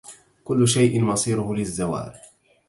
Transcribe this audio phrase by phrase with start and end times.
[0.43, 2.13] كل شيءٍ مصيره للزوال